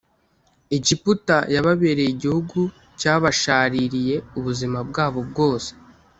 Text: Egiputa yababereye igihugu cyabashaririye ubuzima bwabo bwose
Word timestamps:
Egiputa 0.75 1.37
yababereye 1.55 2.09
igihugu 2.15 2.59
cyabashaririye 2.99 4.15
ubuzima 4.37 4.79
bwabo 4.89 5.19
bwose 5.29 5.69